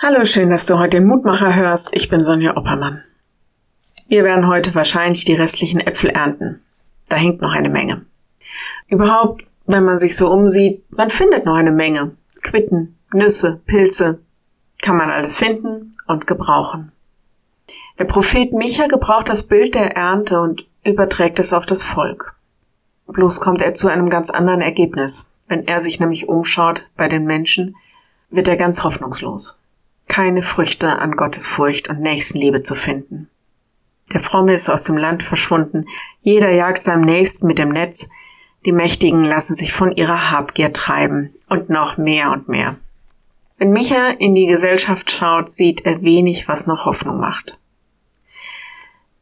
[0.00, 1.92] Hallo, schön, dass du heute den Mutmacher hörst.
[1.92, 3.02] Ich bin Sonja Oppermann.
[4.06, 6.62] Wir werden heute wahrscheinlich die restlichen Äpfel ernten.
[7.08, 8.06] Da hängt noch eine Menge.
[8.86, 12.12] Überhaupt, wenn man sich so umsieht, man findet noch eine Menge.
[12.42, 14.20] Quitten, Nüsse, Pilze.
[14.80, 16.92] Kann man alles finden und gebrauchen.
[17.98, 22.36] Der Prophet Micha gebraucht das Bild der Ernte und überträgt es auf das Volk.
[23.08, 25.32] Bloß kommt er zu einem ganz anderen Ergebnis.
[25.48, 27.74] Wenn er sich nämlich umschaut bei den Menschen,
[28.30, 29.57] wird er ganz hoffnungslos
[30.08, 33.28] keine Früchte an Gottes Furcht und Nächstenliebe zu finden.
[34.12, 35.86] Der Fromme ist aus dem Land verschwunden,
[36.22, 38.08] jeder jagt seinem Nächsten mit dem Netz,
[38.66, 42.78] die Mächtigen lassen sich von ihrer Habgier treiben und noch mehr und mehr.
[43.58, 47.58] Wenn Micha in die Gesellschaft schaut, sieht er wenig, was noch Hoffnung macht.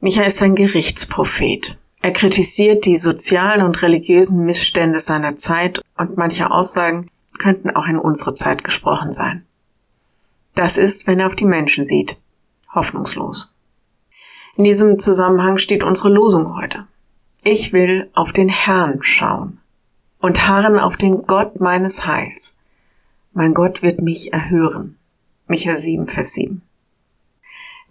[0.01, 1.79] Micha ist ein Gerichtsprophet.
[2.03, 7.99] Er kritisiert die sozialen und religiösen Missstände seiner Zeit und manche Aussagen könnten auch in
[7.99, 9.47] unsere Zeit gesprochen sein.
[10.57, 12.19] Das ist, wenn er auf die Menschen sieht,
[12.75, 13.55] hoffnungslos.
[14.57, 16.87] In diesem Zusammenhang steht unsere Losung heute.
[17.43, 19.61] Ich will auf den Herrn schauen
[20.19, 22.59] und harren auf den Gott meines Heils.
[23.35, 24.97] Mein Gott wird mich erhören.
[25.47, 26.63] Micha 7, Vers 7.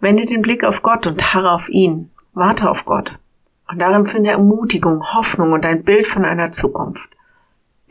[0.00, 2.10] Wende den Blick auf Gott und harre auf ihn.
[2.34, 3.20] Warte auf Gott.
[3.68, 7.10] Und darin finde Ermutigung, Hoffnung und ein Bild von einer Zukunft.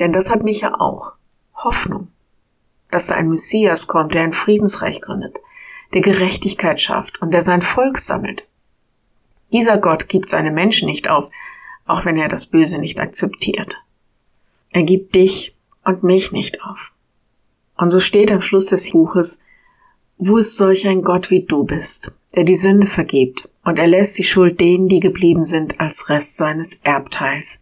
[0.01, 1.13] Denn das hat Micha auch.
[1.55, 2.09] Hoffnung
[2.95, 5.41] dass da ein Messias kommt, der ein Friedensreich gründet,
[5.93, 8.47] der Gerechtigkeit schafft und der sein Volk sammelt.
[9.51, 11.29] Dieser Gott gibt seine Menschen nicht auf,
[11.85, 13.75] auch wenn er das Böse nicht akzeptiert.
[14.71, 16.93] Er gibt dich und mich nicht auf.
[17.75, 19.43] Und so steht am Schluss des Buches,
[20.17, 24.17] wo ist solch ein Gott wie du bist, der die Sünde vergibt und er lässt
[24.17, 27.61] die Schuld denen, die geblieben sind, als Rest seines Erbteils,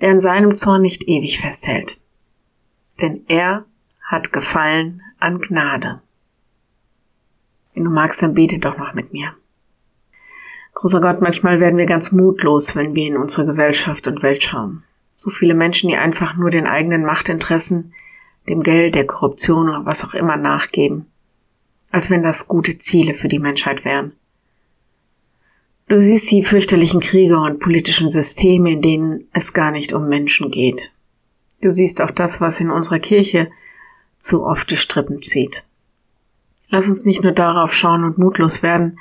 [0.00, 1.98] der an seinem Zorn nicht ewig festhält.
[3.00, 3.64] Denn er
[4.06, 6.00] hat Gefallen an Gnade.
[7.74, 9.34] Wenn du magst, dann bete doch noch mit mir.
[10.74, 14.84] Großer Gott, manchmal werden wir ganz mutlos, wenn wir in unsere Gesellschaft und Welt schauen.
[15.14, 17.94] So viele Menschen, die einfach nur den eigenen Machtinteressen,
[18.48, 21.06] dem Geld, der Korruption oder was auch immer nachgeben,
[21.90, 24.12] als wenn das gute Ziele für die Menschheit wären.
[25.88, 30.50] Du siehst die fürchterlichen Kriege und politischen Systeme, in denen es gar nicht um Menschen
[30.50, 30.92] geht.
[31.62, 33.50] Du siehst auch das, was in unserer Kirche
[34.18, 35.64] zu oft die Strippen zieht.
[36.68, 38.98] Lass uns nicht nur darauf schauen und mutlos werden,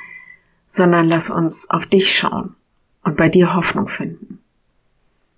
[0.66, 2.56] sondern lass uns auf dich schauen
[3.04, 4.40] und bei dir Hoffnung finden.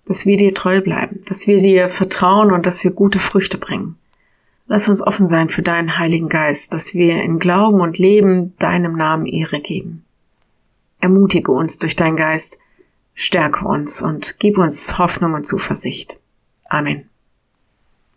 [0.06, 3.96] Dass wir dir treu bleiben, dass wir dir vertrauen und dass wir gute Früchte bringen.
[4.66, 8.96] Lass uns offen sein für deinen Heiligen Geist, dass wir in Glauben und Leben deinem
[8.96, 10.04] Namen Ehre geben.
[11.00, 12.60] Ermutige uns durch dein Geist,
[13.14, 16.18] stärke uns und gib uns Hoffnung und Zuversicht.
[16.68, 17.08] Amen.